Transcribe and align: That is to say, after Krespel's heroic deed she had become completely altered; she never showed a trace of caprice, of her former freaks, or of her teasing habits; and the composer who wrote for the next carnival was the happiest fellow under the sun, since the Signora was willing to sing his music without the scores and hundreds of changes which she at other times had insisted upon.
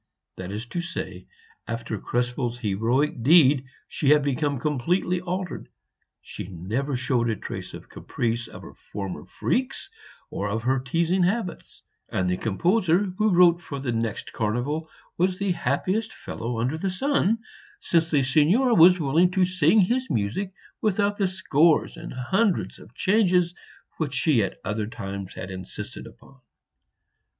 That 0.37 0.51
is 0.51 0.65
to 0.69 0.81
say, 0.81 1.27
after 1.67 1.99
Krespel's 1.99 2.57
heroic 2.57 3.21
deed 3.21 3.65
she 3.87 4.09
had 4.09 4.23
become 4.23 4.57
completely 4.59 5.21
altered; 5.21 5.69
she 6.23 6.47
never 6.47 6.95
showed 6.97 7.29
a 7.29 7.35
trace 7.35 7.75
of 7.75 7.87
caprice, 7.87 8.47
of 8.47 8.63
her 8.63 8.73
former 8.73 9.25
freaks, 9.25 9.91
or 10.31 10.49
of 10.49 10.63
her 10.63 10.79
teasing 10.79 11.21
habits; 11.21 11.83
and 12.09 12.27
the 12.27 12.37
composer 12.37 13.13
who 13.19 13.29
wrote 13.29 13.61
for 13.61 13.77
the 13.79 13.91
next 13.91 14.33
carnival 14.33 14.89
was 15.19 15.37
the 15.37 15.51
happiest 15.51 16.13
fellow 16.13 16.59
under 16.59 16.79
the 16.79 16.89
sun, 16.89 17.37
since 17.79 18.09
the 18.09 18.23
Signora 18.23 18.73
was 18.73 18.99
willing 18.99 19.29
to 19.29 19.45
sing 19.45 19.81
his 19.81 20.09
music 20.09 20.51
without 20.81 21.17
the 21.17 21.27
scores 21.27 21.95
and 21.95 22.11
hundreds 22.11 22.79
of 22.79 22.95
changes 22.95 23.53
which 23.97 24.15
she 24.15 24.41
at 24.43 24.59
other 24.65 24.87
times 24.87 25.35
had 25.35 25.51
insisted 25.51 26.07
upon. 26.07 26.39